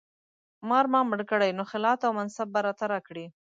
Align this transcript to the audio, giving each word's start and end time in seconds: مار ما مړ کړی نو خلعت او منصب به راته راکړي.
مار 0.67 0.85
ما 0.93 1.01
مړ 1.09 1.19
کړی 1.31 1.49
نو 1.57 1.63
خلعت 1.71 1.99
او 2.07 2.11
منصب 2.19 2.47
به 2.53 2.59
راته 2.65 2.85
راکړي. 2.93 3.25